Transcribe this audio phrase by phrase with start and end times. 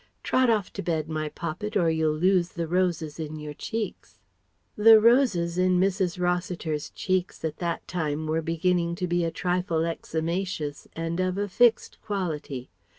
[0.23, 4.17] Trot off to bed, my poppet, or you'll lose the roses in your cheeks."
[4.75, 6.19] The roses in Mrs.
[6.19, 11.47] Rossiter's cheeks at that time were beginning to be a trifle eczematous and of a
[11.47, 12.71] fixed quality.